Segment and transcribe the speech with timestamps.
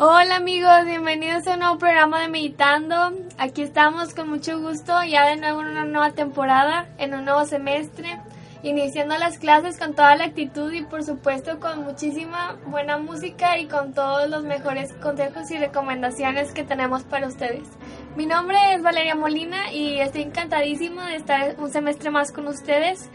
[0.00, 3.10] Hola amigos, bienvenidos a un nuevo programa de Meditando.
[3.36, 7.44] Aquí estamos con mucho gusto, ya de nuevo en una nueva temporada, en un nuevo
[7.46, 8.20] semestre,
[8.62, 13.66] iniciando las clases con toda la actitud y por supuesto con muchísima buena música y
[13.66, 17.66] con todos los mejores consejos y recomendaciones que tenemos para ustedes.
[18.14, 23.10] Mi nombre es Valeria Molina y estoy encantadísima de estar un semestre más con ustedes.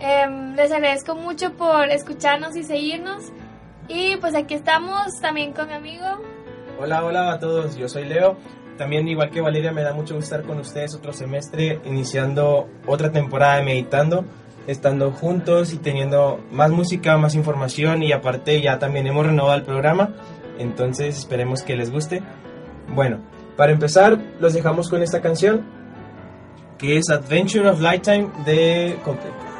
[0.00, 3.30] Em, les agradezco mucho por escucharnos y seguirnos.
[3.88, 6.06] Y pues aquí estamos también con mi amigo.
[6.80, 8.36] Hola, hola a todos, yo soy Leo.
[8.78, 13.12] También igual que Valeria me da mucho gusto estar con ustedes otro semestre, iniciando otra
[13.12, 14.24] temporada de Meditando,
[14.66, 19.62] estando juntos y teniendo más música, más información y aparte ya también hemos renovado el
[19.62, 20.14] programa,
[20.58, 22.22] entonces esperemos que les guste.
[22.88, 23.20] Bueno,
[23.56, 25.64] para empezar los dejamos con esta canción
[26.76, 29.53] que es Adventure of Lifetime de Coldplay.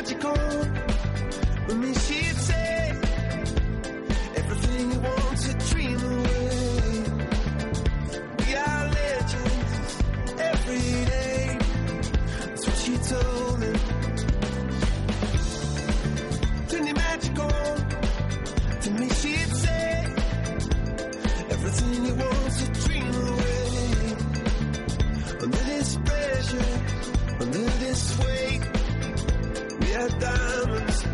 [0.00, 0.34] magical.
[1.66, 2.59] When we see it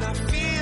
[0.06, 0.55] I feel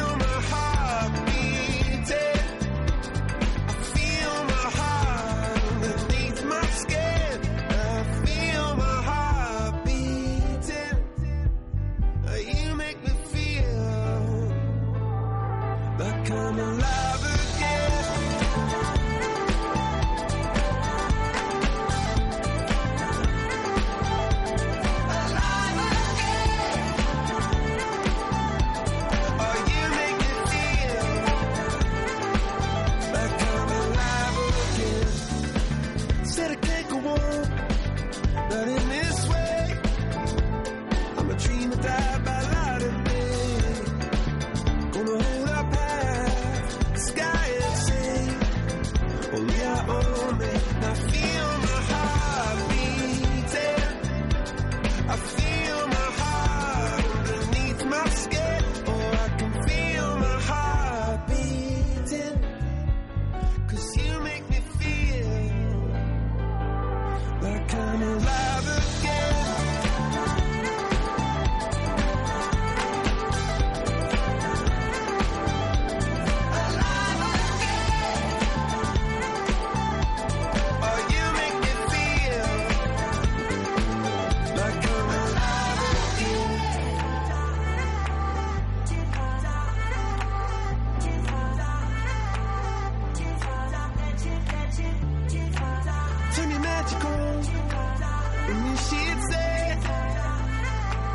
[98.46, 99.78] And she'd say,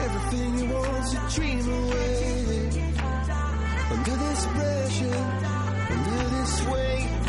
[0.01, 2.69] everything you want to dream away.
[3.92, 5.21] Under this pressure,
[5.89, 7.19] under this weight,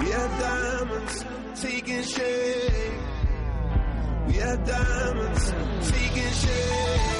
[0.00, 1.24] we are diamonds
[1.60, 2.92] taking shape.
[4.28, 5.52] We are diamonds
[5.90, 7.15] taking shape.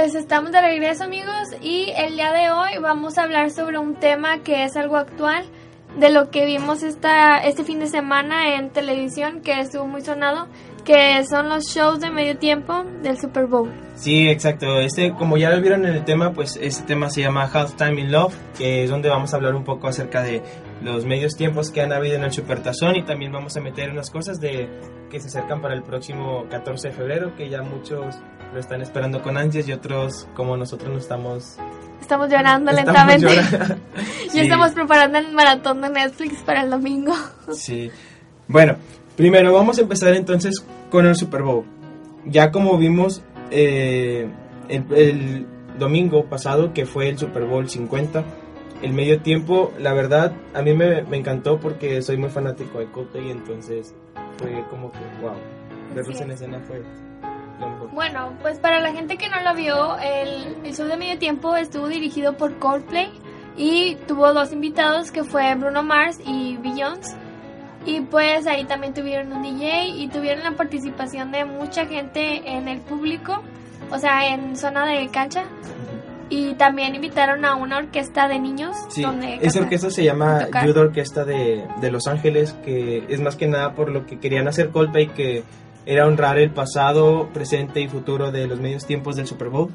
[0.00, 3.96] Pues estamos de regreso amigos y el día de hoy vamos a hablar sobre un
[3.96, 5.44] tema que es algo actual
[5.98, 10.46] de lo que vimos esta, este fin de semana en televisión que estuvo muy sonado,
[10.84, 13.72] que son los shows de medio tiempo del Super Bowl.
[13.96, 14.78] Sí, exacto.
[14.78, 18.12] Este, como ya lo vieron en el tema, pues este tema se llama Halftime in
[18.12, 20.42] Love, que es donde vamos a hablar un poco acerca de
[20.80, 24.10] los medios tiempos que han habido en el Supertazón y también vamos a meter unas
[24.10, 24.68] cosas de
[25.10, 28.14] que se acercan para el próximo 14 de febrero, que ya muchos
[28.52, 31.56] lo están esperando con ansias y otros como nosotros no estamos
[32.00, 33.26] Estamos llorando estamos lentamente.
[33.36, 33.76] llorando.
[34.30, 34.40] Sí.
[34.40, 37.14] estamos preparando el maratón de Netflix para el domingo.
[37.52, 37.90] Sí.
[38.46, 38.76] Bueno,
[39.16, 41.64] primero vamos a empezar entonces con el Super Bowl.
[42.24, 44.28] Ya como vimos eh,
[44.68, 45.46] el, el
[45.78, 48.24] domingo pasado, que fue el Super Bowl 50,
[48.82, 52.86] el medio tiempo, la verdad, a mí me, me encantó porque soy muy fanático de
[52.86, 53.94] Coldplay, entonces
[54.38, 55.32] fue como que, wow,
[55.94, 56.40] verlos en es.
[56.40, 56.82] escena fue.
[57.92, 61.56] Bueno, pues para la gente que no lo vio, el, el show de medio tiempo
[61.56, 63.10] estuvo dirigido por Coldplay
[63.56, 67.16] y tuvo dos invitados que fue Bruno Mars y Beyoncé.
[67.84, 72.68] Y pues ahí también tuvieron un DJ y tuvieron la participación de mucha gente en
[72.68, 73.42] el público,
[73.90, 75.44] o sea, en zona de cancha.
[76.30, 78.76] Y también invitaron a una orquesta de niños.
[78.90, 80.46] Sí, donde esa orquesta se llama.
[80.64, 84.46] Youth Orquesta de, de Los Ángeles, que es más que nada por lo que querían
[84.46, 85.42] hacer Coldplay, que
[85.88, 89.70] era honrar el pasado, presente y futuro de los medios tiempos del Super Bowl.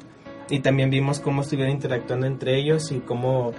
[0.47, 3.51] Y también vimos cómo estuvieron interactuando entre ellos y cómo,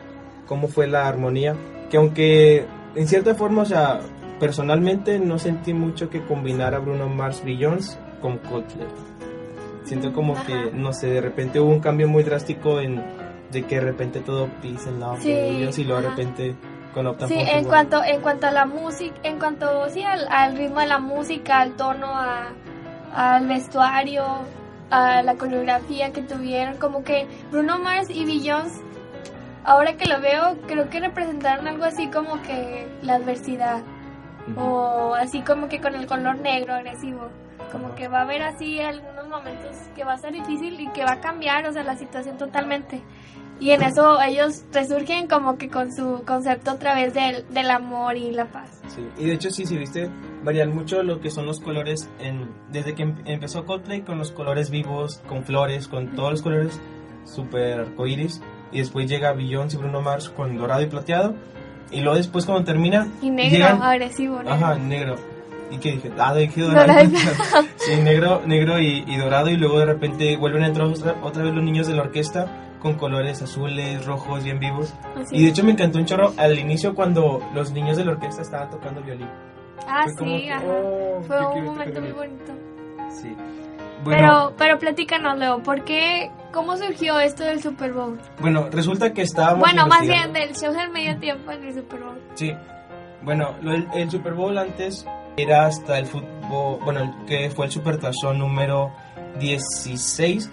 [0.47, 1.57] cómo fue la armonía.
[1.91, 2.65] Que aunque
[2.95, 3.99] en cierta forma, o sea,
[4.39, 8.87] personalmente no sentí mucho que combinara Bruno Mars Beyoncé con Coldplay.
[9.83, 10.47] Siento como Ajá.
[10.47, 13.03] que, no sé, de repente hubo un cambio muy drástico en
[13.51, 16.55] de que de repente todo peace and love Sí, y luego de repente
[17.29, 20.87] Sí, en cuanto, en cuanto a la música, en cuanto sí, al, al ritmo de
[20.87, 22.49] la música, al tono, a-
[23.15, 24.25] al vestuario,
[24.91, 28.81] a la coreografía que tuvieron, como que Bruno Mars y Beyoncé,
[29.65, 33.83] ahora que lo veo, creo que representaron algo así como que la adversidad,
[34.51, 34.61] Ujú.
[34.61, 37.29] o así como que con el color negro agresivo,
[37.73, 41.05] como que va a haber así algunos momentos que va a ser difícil y que
[41.05, 43.01] va a cambiar, o sea, la situación totalmente.
[43.61, 48.17] Y en eso ellos resurgen como que con su concepto otra vez del, del amor
[48.17, 48.81] y la paz.
[48.89, 50.11] Sí, y de hecho sí, si viste,
[50.43, 54.33] varían mucho lo que son los colores en, desde que em- empezó Coldplay con los
[54.33, 56.81] colores vivos, con flores, con todos los colores
[57.25, 58.43] super arcoíris
[58.73, 61.35] y después llega Beyoncé y Bruno Mars con dorado y plateado
[61.91, 64.37] y luego después cuando termina Y negro, llegan- agresivo.
[64.39, 64.53] negro.
[64.53, 65.15] Ajá, negro.
[65.71, 66.11] ¿Y qué dije?
[66.19, 66.87] Ah, dije dorado.
[66.89, 67.11] Dorado.
[67.77, 69.49] sí, negro, negro y, y dorado.
[69.49, 72.47] Y luego de repente vuelven a entrar otra, otra vez los niños de la orquesta
[72.85, 74.93] con colores azules, rojos, bien vivos.
[75.21, 75.37] Así.
[75.37, 78.43] Y de hecho me encantó un chorro al inicio cuando los niños de la orquesta
[78.43, 79.27] estaban tocando violín.
[79.89, 80.65] ah, Fue sí, que, ajá.
[80.67, 82.53] oh, Fue un momento muy bonito.
[83.11, 83.35] Sí.
[84.05, 88.21] Pero, pero platícanos, Leo, ¿por qué, cómo surgió esto del Super Bowl?
[88.39, 89.61] Bueno, resulta que estábamos.
[89.61, 92.21] Bueno, más bien del show del medio tiempo en el Super Bowl.
[92.35, 92.55] Sí.
[93.23, 95.07] Bueno, el, el Super Bowl antes
[95.39, 96.81] era hasta el fútbol.
[96.85, 98.93] Bueno, que fue el Super Tazón número
[99.41, 100.51] 16.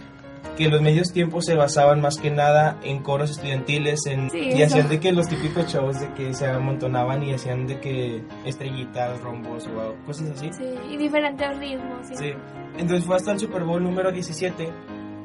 [0.62, 4.62] Que los medios tiempos se basaban más que nada en coros estudiantiles en, Sí, y
[4.62, 4.75] eso.
[4.75, 9.20] hacían de que los típicos shows de que se amontonaban y hacían de que estrellitas,
[9.22, 10.51] rombos o cosas así.
[10.53, 12.06] Sí, y diferentes ritmos.
[12.08, 12.15] Sí.
[12.15, 12.34] Sí.
[12.77, 14.70] Entonces fue hasta el Super Bowl número 17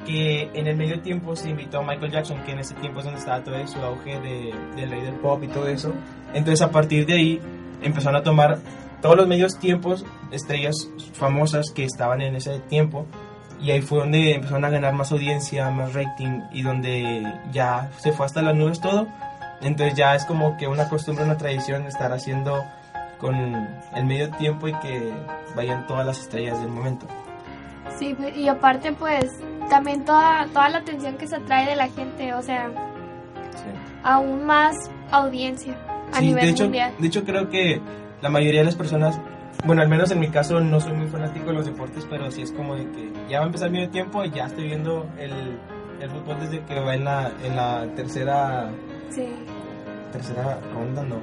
[0.07, 3.05] que en el medio tiempo se invitó a Michael Jackson, que en ese tiempo es
[3.05, 5.93] donde estaba todo su auge de, del rey del pop y todo eso.
[6.33, 7.41] Entonces a partir de ahí
[7.83, 8.59] empezaron a tomar
[9.03, 13.07] todos los medios tiempos, estrellas famosas que estaban en ese tiempo.
[13.61, 18.13] Y ahí fue donde empezaron a ganar más audiencia, más rating y donde ya se
[18.13, 19.07] fue hasta las nubes todo.
[19.63, 22.65] Entonces ya es como que una costumbre, una tradición estar haciendo
[23.19, 23.35] con
[23.95, 25.11] el medio tiempo y que
[25.55, 27.07] vayan todas las estrellas del momento.
[27.99, 29.25] Sí, pues, y aparte, pues,
[29.71, 32.71] también toda, toda la atención que se atrae de la gente, o sea,
[34.05, 35.75] aún más audiencia
[36.13, 36.93] a Sí, nivel de hecho, mundial.
[36.99, 37.81] de hecho creo que
[38.21, 39.19] la mayoría de las personas,
[39.65, 42.43] bueno, al menos en mi caso no soy muy fanático de los deportes, pero sí
[42.43, 45.33] es como de que ya va a empezar medio tiempo y ya estoy viendo el,
[46.01, 48.71] el fútbol desde que va en la, en la tercera,
[49.11, 49.27] Sí.
[50.13, 51.17] tercera ronda, no.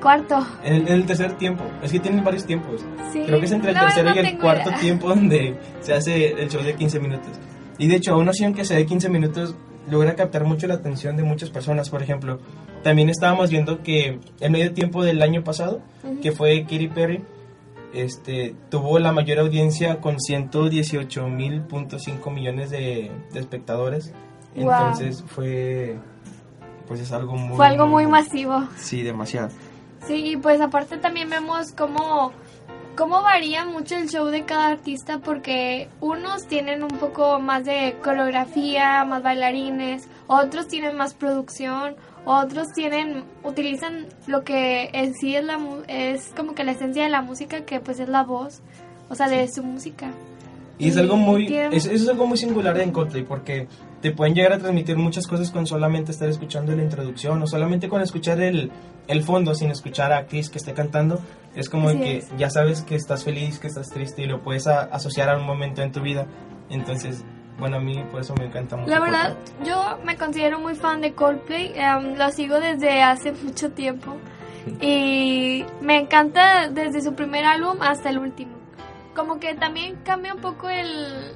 [0.00, 0.44] Cuarto.
[0.62, 2.84] En el, el tercer tiempo, es que tienen varios tiempos.
[3.12, 3.22] Sí.
[3.26, 4.80] Creo que es entre el verdad tercero y no el cuarto idea.
[4.80, 7.30] tiempo donde se hace el show de 15 minutos.
[7.78, 9.54] Y de hecho, aún así, aunque sea de 15 minutos,
[9.90, 11.88] logra captar mucho la atención de muchas personas.
[11.90, 12.38] Por ejemplo,
[12.82, 16.20] también estábamos viendo que el medio tiempo del año pasado, Ujú.
[16.20, 17.24] que fue Katy Perry,
[18.04, 24.12] este, tuvo la mayor audiencia con 118.5 millones de, de espectadores.
[24.54, 24.70] Wow.
[24.70, 25.96] Entonces fue,
[26.86, 27.56] pues es algo muy...
[27.56, 28.68] Fue algo muy masivo.
[28.76, 29.48] Sí, demasiado.
[30.06, 32.32] Sí, y pues aparte también vemos cómo
[32.96, 37.96] cómo varía mucho el show de cada artista porque unos tienen un poco más de
[38.02, 41.94] coreografía, más bailarines, otros tienen más producción,
[42.26, 47.08] otros tienen utilizan lo que en sí es la es como que la esencia de
[47.08, 48.60] la música que pues es la voz,
[49.08, 50.10] o sea, de su música.
[50.78, 53.66] Y es algo muy, es, es algo muy singular en Coldplay porque
[54.02, 57.88] te pueden llegar a transmitir muchas cosas con solamente estar escuchando la introducción o solamente
[57.88, 58.70] con escuchar el,
[59.08, 61.18] el fondo sin escuchar a Chris que esté cantando.
[61.54, 62.28] Es como que es.
[62.36, 65.46] ya sabes que estás feliz, que estás triste y lo puedes a- asociar a un
[65.46, 66.26] momento en tu vida.
[66.68, 67.24] Entonces,
[67.58, 68.90] bueno, a mí por eso me encanta mucho.
[68.90, 69.68] La verdad, Coldplay.
[69.68, 74.16] yo me considero muy fan de Coldplay, em, lo sigo desde hace mucho tiempo
[74.80, 78.56] y me encanta desde su primer álbum hasta el último.
[79.14, 81.32] Como que también cambia un poco el,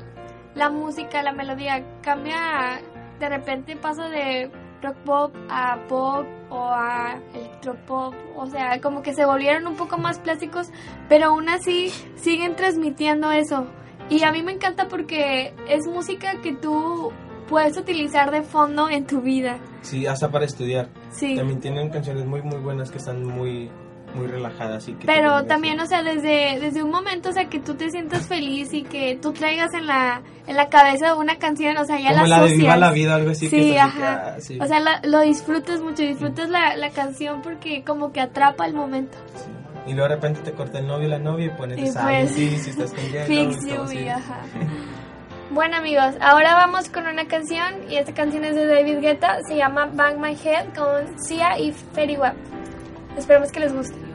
[0.55, 2.81] la música, la melodía, cambia,
[3.19, 4.51] de repente pasa de
[4.83, 9.99] rock pop a pop o a electropop, o sea, como que se volvieron un poco
[9.99, 10.69] más plásticos,
[11.09, 13.67] pero aún así siguen transmitiendo eso.
[14.11, 17.13] Y a mí me encanta porque es música que tú
[17.49, 19.59] puedes utilizar de fondo en tu vida.
[19.83, 20.89] Sí, hasta para estudiar.
[21.11, 21.35] Sí.
[21.37, 23.71] También tienen canciones muy, muy buenas que están muy,
[24.15, 24.87] muy relajadas.
[24.89, 25.87] Y que Pero también, así.
[25.87, 29.17] o sea, desde, desde un momento, o sea, que tú te sientas feliz y que
[29.21, 32.37] tú traigas en la, en la cabeza una canción, o sea, ya Como la la
[32.37, 32.59] de asocias.
[32.61, 33.49] Viva la Vida, algo así.
[33.51, 34.35] que Sí, que, ajá.
[34.37, 34.59] ah, sí.
[34.61, 38.75] O sea, la- lo disfrutas mucho, disfrutas la, la canción porque como que atrapa el
[38.75, 39.17] momento.
[39.37, 39.51] Sí.
[39.87, 42.31] Y luego de repente te corta el novio o la novia y pones esa pues,
[42.33, 43.99] sí, si estás con y Fix you, así.
[43.99, 44.41] y ajá.
[45.53, 49.57] Bueno amigos, ahora vamos con una canción y esta canción es de David Guetta, se
[49.57, 52.37] llama Bang My Head con Sia y Fetty Wap.
[53.17, 54.10] Esperemos que les guste.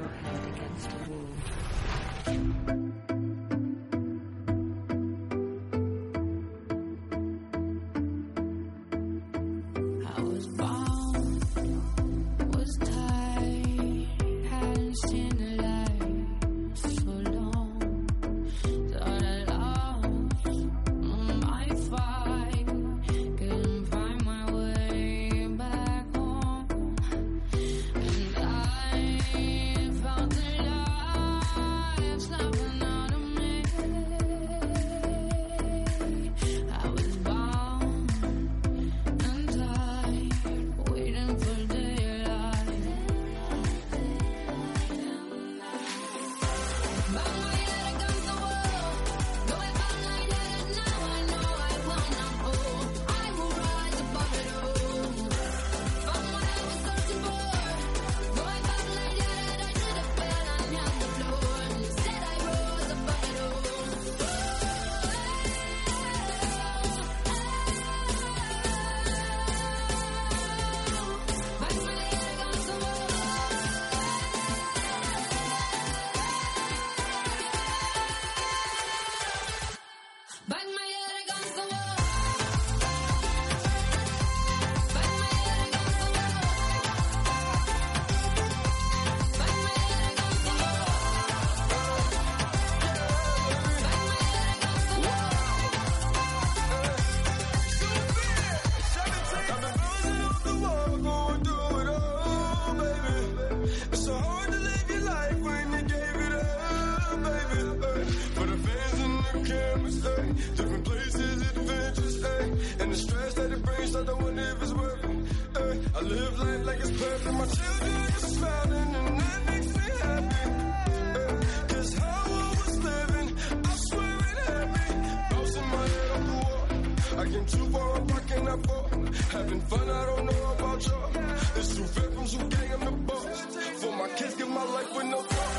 [134.18, 135.55] Can't give my life with no talk.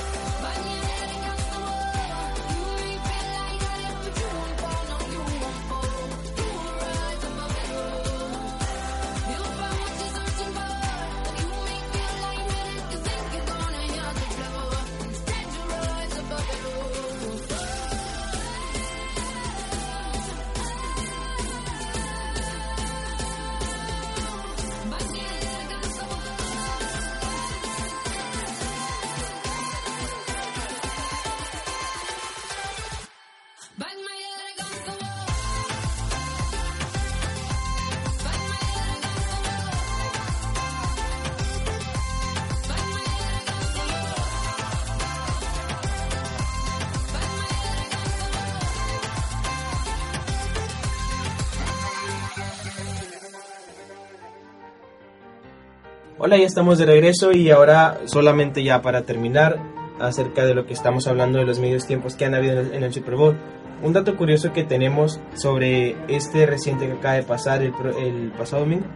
[56.26, 59.60] Hola, ya estamos de regreso y ahora solamente ya para terminar,
[60.00, 62.92] acerca de lo que estamos hablando de los medios tiempos que han habido en el,
[62.92, 63.36] Super Bowl.
[63.80, 68.62] Un dato curioso que tenemos sobre este reciente que acaba de pasar el, el pasado
[68.62, 68.86] domingo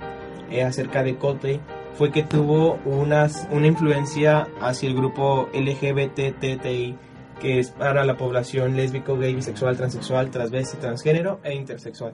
[0.50, 1.60] eh, acerca de Coldplay
[1.92, 6.96] fue que tuvo unas, una influencia hacia el grupo LGBTTI
[7.40, 12.12] que es para la población lésbico, gay, bisexual, transexual, transvesti, transgénero e intersexual.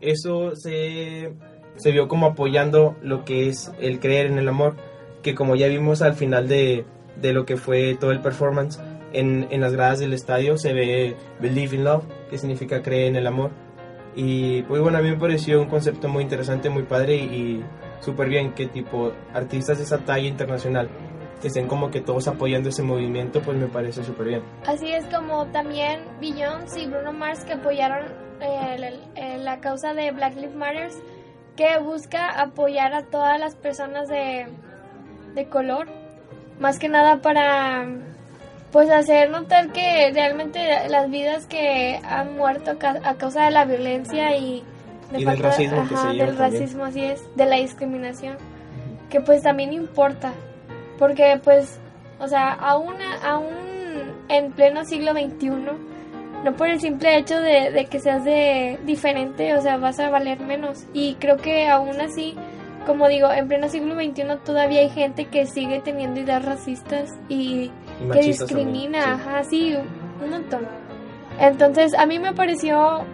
[0.00, 1.34] Eso se,
[1.78, 4.76] se vio como apoyando lo que es el creer en el amor,
[5.22, 6.84] que como ya vimos al final de,
[7.20, 8.78] de lo que fue todo el performance,
[9.12, 13.16] en, en las gradas del estadio se ve Believe in Love, que significa creer en
[13.16, 13.50] el amor.
[14.14, 17.64] Y pues bueno, a mí me pareció un concepto muy interesante, muy padre y, y
[18.00, 20.88] súper bien que tipo artistas de esa talla internacional
[21.40, 24.42] que estén como que todos apoyando ese movimiento, pues me parece súper bien.
[24.66, 28.06] Así es como también Beyoncé y Bruno Mars que apoyaron
[28.40, 30.90] eh, el- la causa de Black Lives Matter,
[31.58, 34.46] que busca apoyar a todas las personas de,
[35.34, 35.88] de color,
[36.60, 37.84] más que nada para
[38.72, 43.50] pues hacer notar que realmente las vidas que han muerto a ca- a causa de
[43.50, 44.62] la violencia y,
[45.16, 46.52] Y del racismo que se ajá, lleva del también.
[46.60, 48.36] racismo así es de la discriminación
[49.10, 50.32] que pues también importa
[50.98, 51.80] porque pues
[52.20, 53.54] o sea aún aún
[54.28, 55.50] en pleno siglo XXI
[56.44, 60.10] no por el simple hecho de, de que seas de diferente o sea vas a
[60.10, 62.34] valer menos y creo que aún así
[62.86, 67.70] como digo en pleno siglo XXI todavía hay gente que sigue teniendo ideas racistas y
[68.00, 69.10] Y que machistas también, discrimina, sí.
[69.10, 69.76] ajá, sí,
[70.22, 70.66] un montón.
[71.38, 73.04] Entonces, a mí me pareció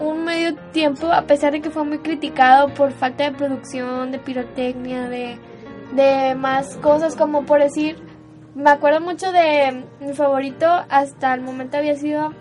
[0.00, 4.18] un medio tiempo, a pesar de que fue muy criticado por falta de producción, de
[4.18, 5.38] pirotecnia, de,
[5.92, 7.96] de más cosas, como por decir,
[8.54, 12.32] me acuerdo mucho de mi favorito, hasta el momento había sido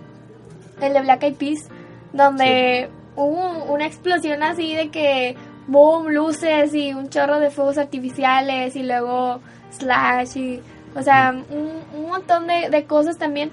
[0.82, 1.70] el de Black Eyed Peas,
[2.14, 5.36] donde hubo una explosión así de que
[5.68, 10.62] boom, luces y un chorro de fuegos artificiales y luego slash y
[10.96, 13.52] o sea, un, un montón de, de cosas también.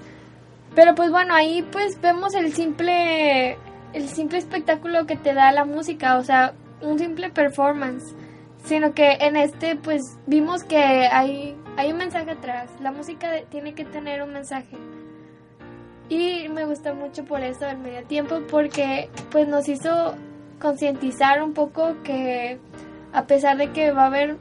[0.73, 3.57] Pero pues bueno, ahí pues vemos el simple
[3.93, 8.15] el simple espectáculo que te da la música, o sea, un simple performance.
[8.65, 12.71] Sino que en este pues vimos que hay hay un mensaje atrás.
[12.81, 14.75] La música tiene que tener un mensaje.
[16.09, 20.15] Y me gustó mucho por eso el medio tiempo porque pues nos hizo
[20.59, 22.59] concientizar un poco que
[23.11, 24.37] a pesar de que va a haber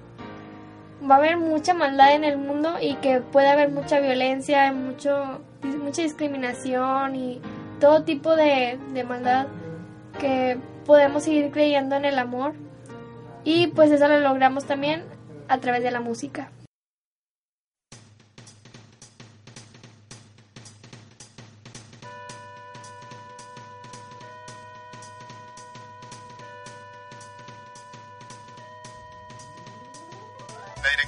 [1.09, 5.41] va a haber mucha maldad en el mundo y que puede haber mucha violencia, mucho
[5.83, 7.41] mucha discriminación y
[7.81, 9.47] todo tipo de, de maldad
[10.19, 12.55] que podemos seguir creyendo en el amor
[13.45, 15.05] y pues eso lo logramos también
[15.49, 16.51] a través de la música.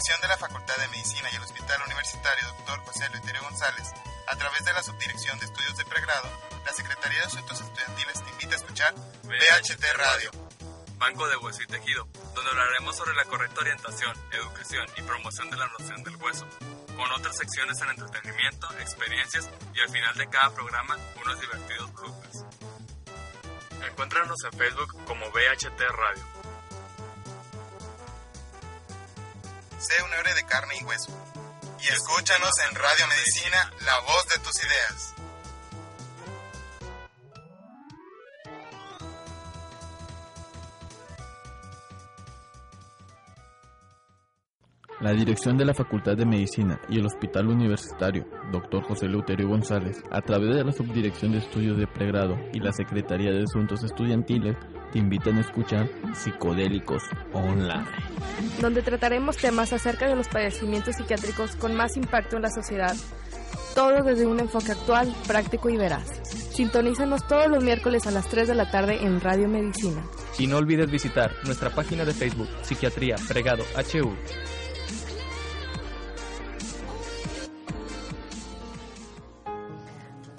[0.07, 2.79] De la Facultad de Medicina y el Hospital Universitario Dr.
[2.87, 3.93] José Luiterio González,
[4.29, 6.31] a través de la Subdirección de Estudios de Pregrado,
[6.65, 10.31] la Secretaría de Asuntos Estudiantiles te invita a escuchar BHT Radio.
[10.99, 15.57] Banco de Hueso y Tejido, donde hablaremos sobre la correcta orientación, educación y promoción de
[15.57, 16.47] la noción del hueso,
[16.97, 22.45] con otras secciones en entretenimiento, experiencias y al final de cada programa unos divertidos bloopers.
[23.91, 26.36] Encuéntranos en Facebook como BHT Radio.
[29.79, 31.13] Sé un héroe de carne y hueso.
[31.81, 35.15] Y escúchanos en Radio Medicina, la voz de tus ideas.
[45.01, 48.83] La dirección de la Facultad de Medicina y el Hospital Universitario Dr.
[48.83, 53.31] José Leuterio González, a través de la Subdirección de Estudios de Pregrado y la Secretaría
[53.31, 54.57] de Asuntos Estudiantiles,
[54.93, 57.03] te invitan a escuchar Psicodélicos
[57.35, 57.85] Online.
[58.63, 62.97] donde trataremos temas acerca de los padecimientos psiquiátricos con más impacto en la sociedad.
[63.75, 66.09] Todo desde un enfoque actual, práctico y veraz.
[66.55, 70.03] Sintonízanos todos los miércoles a las 3 de la tarde en Radio Medicina.
[70.39, 74.15] Y no olvides visitar nuestra página de Facebook, Psiquiatría Pregado HU.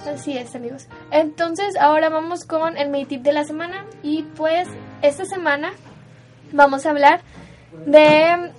[0.08, 0.88] Así es, amigos.
[1.12, 3.86] Entonces, ahora vamos con el Meditip de la semana.
[4.04, 4.68] Y pues,
[5.02, 5.74] esta semana
[6.52, 7.22] vamos a hablar
[7.86, 8.52] de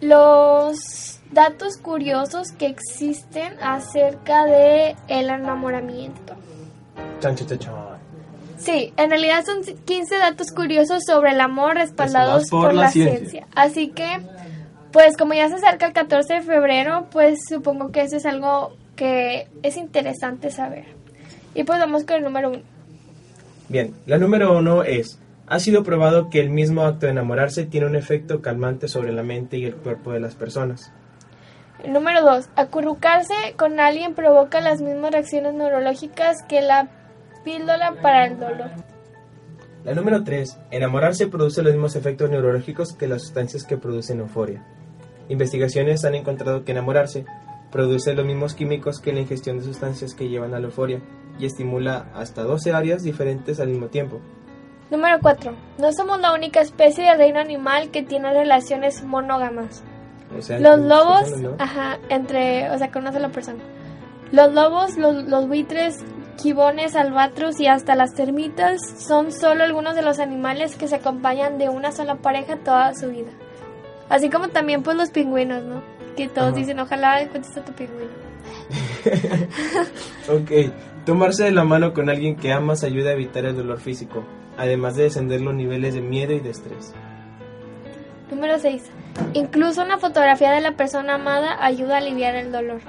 [0.00, 6.34] los datos curiosos que existen acerca de el enamoramiento.
[8.58, 12.82] Sí, en realidad son 15 datos curiosos sobre el amor respaldados Respaldados por por, la
[12.82, 13.18] la, ciencia.
[13.18, 13.46] ciencia.
[13.54, 14.20] Así que,
[14.92, 18.76] pues como ya se acerca el 14 de febrero, pues supongo que eso es algo
[19.02, 20.84] que es interesante saber.
[21.56, 22.62] Y pues vamos con el número uno.
[23.68, 27.88] Bien, la número uno es, ha sido probado que el mismo acto de enamorarse tiene
[27.88, 30.92] un efecto calmante sobre la mente y el cuerpo de las personas.
[31.84, 32.50] Número 2.
[32.54, 36.88] Acurrucarse con alguien provoca las mismas reacciones neurológicas que la
[37.44, 38.70] píldora para el dolor.
[39.84, 40.58] La número 3.
[40.70, 44.64] Enamorarse produce los mismos efectos neurológicos que las sustancias que producen euforia.
[45.28, 47.24] Investigaciones han encontrado que enamorarse
[47.72, 51.00] produce los mismos químicos que la ingestión de sustancias que llevan a la euforia
[51.38, 54.20] y estimula hasta 12 áreas diferentes al mismo tiempo.
[54.90, 55.52] Número 4.
[55.78, 59.82] No somos la única especie del reino animal que tiene relaciones monógamas.
[60.38, 61.56] O sea, Los lobos, personas, ¿no?
[61.58, 63.62] ajá, entre, o sea, con una sola persona.
[64.32, 66.04] Los lobos, los, los buitres,
[66.40, 71.56] gibones, albatros y hasta las termitas son solo algunos de los animales que se acompañan
[71.56, 73.30] de una sola pareja toda su vida.
[74.08, 75.82] Así como también pues los pingüinos, ¿no?
[76.16, 76.56] Que todos Ajá.
[76.56, 78.10] dicen, ojalá encuentres a tu pingüino.
[80.28, 80.72] Ok,
[81.04, 84.24] tomarse de la mano con alguien que amas ayuda a evitar el dolor físico,
[84.56, 86.94] además de descender los niveles de miedo y de estrés.
[88.30, 88.84] Número 6.
[89.34, 92.80] Incluso una fotografía de la persona amada ayuda a aliviar el dolor.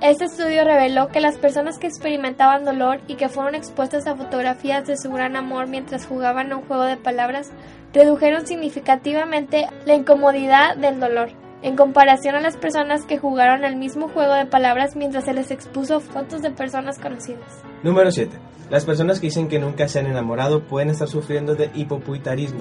[0.00, 4.86] Este estudio reveló que las personas que experimentaban dolor y que fueron expuestas a fotografías
[4.86, 7.50] de su gran amor mientras jugaban a un juego de palabras
[7.92, 11.30] redujeron significativamente la incomodidad del dolor,
[11.62, 15.50] en comparación a las personas que jugaron el mismo juego de palabras mientras se les
[15.50, 17.62] expuso fotos de personas conocidas.
[17.82, 18.36] Número 7.
[18.70, 22.60] Las personas que dicen que nunca se han enamorado pueden estar sufriendo de hipopuitarismo.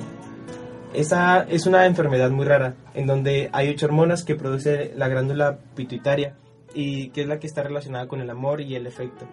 [0.93, 5.59] Esa es una enfermedad muy rara, en donde hay ocho hormonas que produce la glándula
[5.75, 6.35] pituitaria
[6.73, 9.25] y que es la que está relacionada con el amor y el efecto.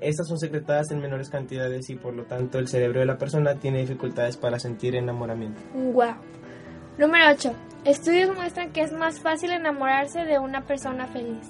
[0.00, 3.56] Estas son secretadas en menores cantidades y por lo tanto el cerebro de la persona
[3.56, 5.60] tiene dificultades para sentir enamoramiento.
[5.74, 6.14] Wow.
[6.98, 7.52] Número 8.
[7.84, 11.46] Estudios muestran que es más fácil enamorarse de una persona feliz.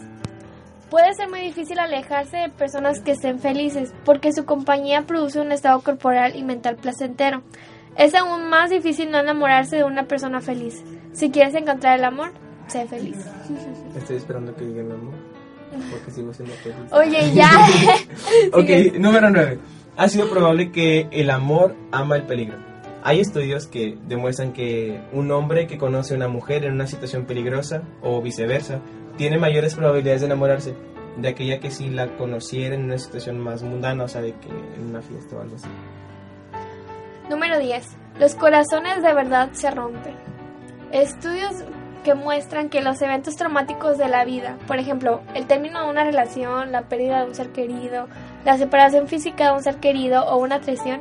[0.90, 5.50] Puede ser muy difícil alejarse de personas que estén felices porque su compañía produce un
[5.50, 7.42] estado corporal y mental placentero.
[7.96, 10.84] Es aún más difícil no enamorarse de una persona feliz.
[11.12, 12.32] Si quieres encontrar el amor,
[12.66, 13.16] sé feliz.
[13.96, 15.14] Estoy esperando que llegue mi amor,
[15.90, 16.92] porque sigo siendo feliz.
[16.92, 17.50] Oye, ya.
[18.52, 19.58] Ok, número 9.
[19.96, 22.67] Ha sido probable que el amor ama el peligro.
[23.02, 27.26] Hay estudios que demuestran que un hombre que conoce a una mujer en una situación
[27.26, 28.80] peligrosa o viceversa
[29.16, 30.74] tiene mayores probabilidades de enamorarse
[31.16, 34.48] de aquella que si la conociera en una situación más mundana, o sea, de que
[34.48, 35.68] en una fiesta o algo así.
[37.28, 37.86] Número 10.
[38.20, 40.14] Los corazones de verdad se rompen.
[40.92, 41.52] Estudios
[42.04, 46.04] que muestran que los eventos traumáticos de la vida, por ejemplo, el término de una
[46.04, 48.08] relación, la pérdida de un ser querido,
[48.44, 51.00] la separación física de un ser querido o una traición,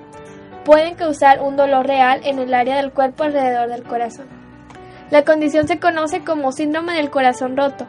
[0.67, 4.25] pueden causar un dolor real en el área del cuerpo alrededor del corazón.
[5.09, 7.87] La condición se conoce como síndrome del corazón roto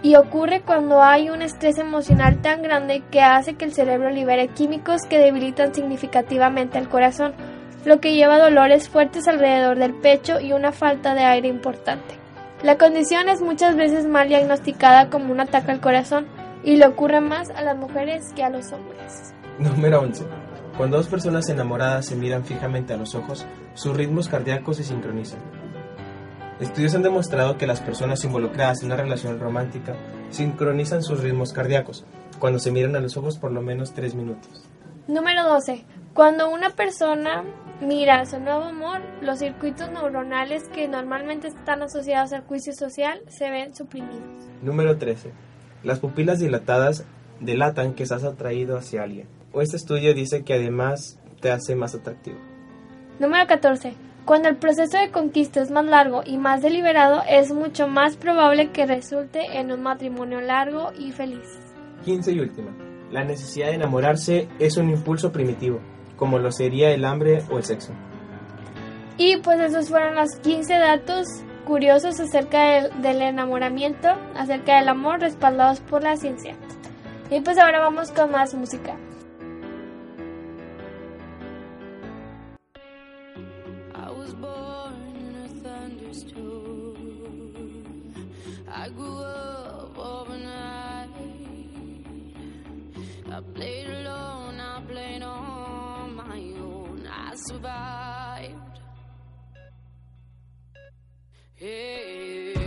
[0.00, 4.46] y ocurre cuando hay un estrés emocional tan grande que hace que el cerebro libere
[4.46, 7.32] químicos que debilitan significativamente al corazón,
[7.84, 12.14] lo que lleva dolores fuertes alrededor del pecho y una falta de aire importante.
[12.62, 16.28] La condición es muchas veces mal diagnosticada como un ataque al corazón
[16.62, 19.34] y le ocurre más a las mujeres que a los hombres.
[19.58, 20.49] Número 11.
[20.80, 25.38] Cuando dos personas enamoradas se miran fijamente a los ojos, sus ritmos cardíacos se sincronizan.
[26.58, 29.94] Estudios han demostrado que las personas involucradas en una relación romántica
[30.30, 32.06] sincronizan sus ritmos cardíacos
[32.38, 34.70] cuando se miran a los ojos por lo menos 3 minutos.
[35.06, 35.84] Número 12.
[36.14, 37.44] Cuando una persona
[37.82, 43.20] mira a su nuevo amor, los circuitos neuronales que normalmente están asociados al juicio social
[43.28, 44.22] se ven suprimidos.
[44.62, 45.30] Número 13.
[45.82, 47.04] Las pupilas dilatadas
[47.38, 49.39] delatan que estás atraído hacia alguien.
[49.52, 52.38] O este estudio dice que además te hace más atractivo.
[53.18, 53.94] Número 14.
[54.24, 58.70] Cuando el proceso de conquista es más largo y más deliberado, es mucho más probable
[58.70, 61.58] que resulte en un matrimonio largo y feliz.
[62.04, 62.70] 15 y última.
[63.10, 65.80] La necesidad de enamorarse es un impulso primitivo,
[66.16, 67.92] como lo sería el hambre o el sexo.
[69.16, 71.26] Y pues esos fueron los 15 datos
[71.66, 76.54] curiosos acerca del, del enamoramiento, acerca del amor, respaldados por la ciencia.
[77.30, 78.96] Y pues ahora vamos con más música.
[88.96, 91.08] Grew up overnight.
[93.32, 97.08] I played alone, I played on my own.
[97.10, 98.80] I survived.
[101.54, 102.59] Hey,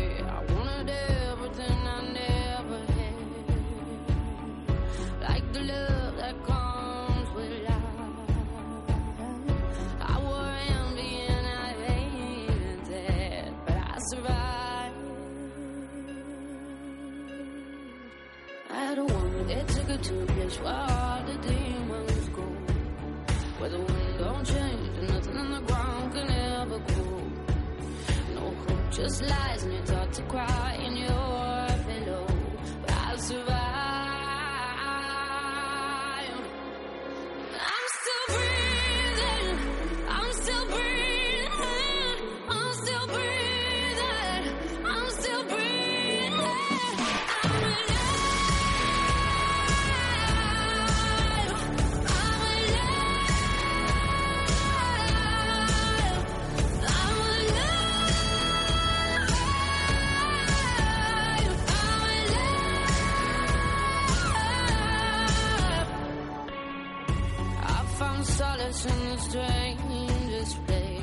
[68.23, 71.01] lost in the strangest place.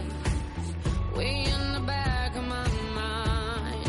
[1.17, 3.87] Way in the back of my mind.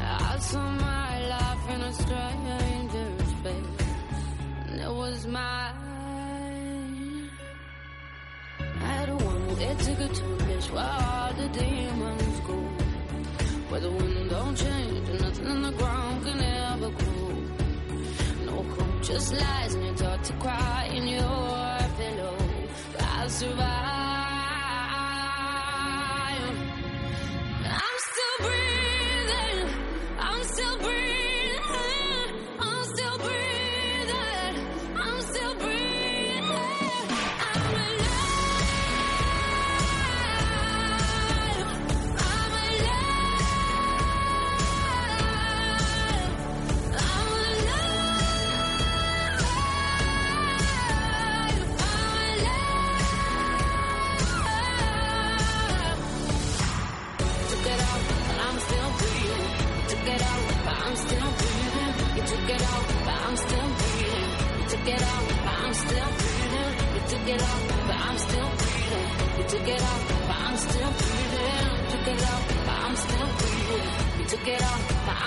[0.00, 3.86] I saw my life in a stranger's face.
[4.66, 5.80] And it was mine.
[8.60, 12.56] I had a one way ticket to a place where all the demons go.
[13.68, 16.03] Where the wind don't change and nothing in the ground
[19.06, 21.20] just lies and you're taught to cry in your
[21.98, 22.38] pillow.
[23.00, 24.03] I'll survive.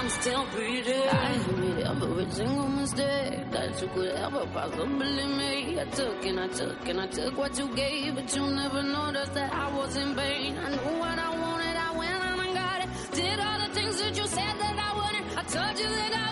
[0.08, 1.10] I'm still breathing.
[1.10, 5.78] I admit every single mistake that you could ever possibly make.
[5.78, 9.34] I took and I took and I took what you gave, but you never noticed
[9.34, 10.58] that I was in vain.
[10.60, 12.90] I knew what I wanted, I went and I got it.
[13.16, 15.38] Did all the things that you said that I wouldn't.
[15.40, 16.27] I told you that I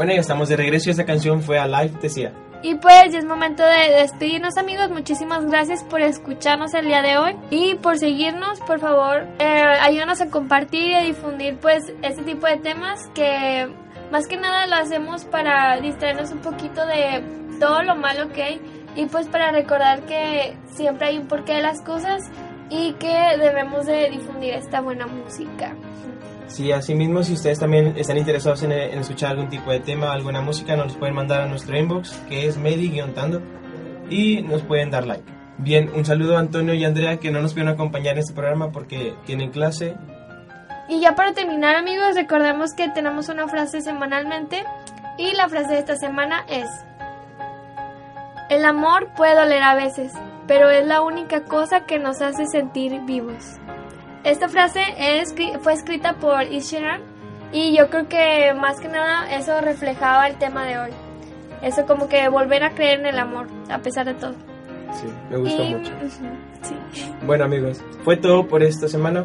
[0.00, 0.90] Bueno, ya estamos de regreso.
[0.90, 2.32] Esta canción fue a live, decía.
[2.62, 4.88] Y pues ya es momento de despedirnos amigos.
[4.88, 8.60] Muchísimas gracias por escucharnos el día de hoy y por seguirnos.
[8.60, 13.68] Por favor, eh, ayúdanos a compartir y a difundir pues este tipo de temas que
[14.10, 17.22] más que nada lo hacemos para distraernos un poquito de
[17.60, 18.60] todo lo malo que hay
[18.96, 22.22] y pues para recordar que siempre hay un porqué de las cosas
[22.70, 25.76] y que debemos de difundir esta buena música.
[26.50, 30.74] Sí, asimismo, si ustedes también están interesados en, escuchar algún tipo de tema, alguna música,
[30.74, 33.40] nos pueden mandar a nuestro inbox, que es medi-tando,
[34.10, 35.22] y nos pueden dar like.
[35.58, 38.72] Bien, un saludo a Antonio y Andrea, que no nos pudieron acompañar en este programa
[38.72, 39.94] porque tienen clase.
[40.88, 44.64] Y ya para terminar amigos, recordemos que tenemos una frase semanalmente
[45.18, 46.66] y la frase de esta semana es,
[48.48, 50.12] el amor puede doler a veces,
[50.48, 53.60] pero es la única cosa que nos hace sentir vivos.
[54.24, 57.00] Esta frase es, fue escrita por Ishiran
[57.52, 60.90] y yo creo que más que nada eso reflejaba el tema de hoy.
[61.62, 64.34] Eso como que volver a creer en el amor, a pesar de todo.
[64.92, 65.92] Sí, me gustó Y- mucho.
[66.62, 66.74] sí.
[67.24, 69.24] Bueno amigos, fue todo por esta semana.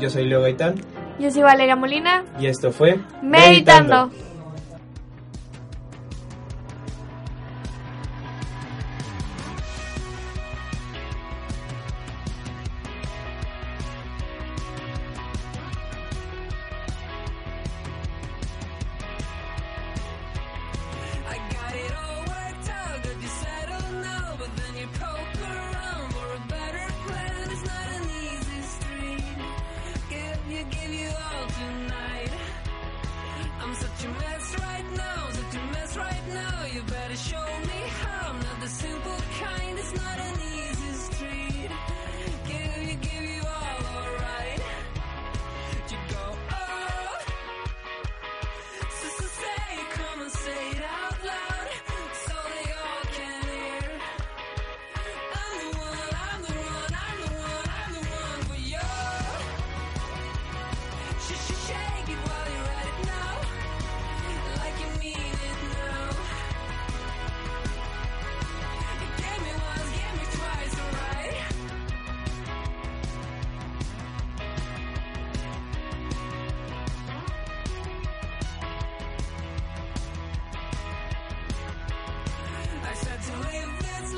[0.00, 0.76] Yo soy Leo Gaitán
[1.18, 4.10] Yo soy Valeria Molina, y esto fue meditando.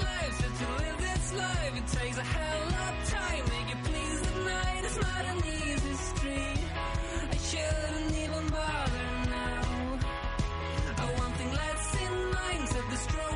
[0.06, 1.74] lives and to live this life.
[1.80, 3.44] It takes a hell of time.
[3.54, 4.82] Make you please at night.
[4.88, 6.60] It's not an easy street.
[7.34, 9.06] I shouldn't even bother
[9.38, 9.98] now.
[11.02, 12.62] I want thing less in mind.
[12.72, 13.33] Said the strong.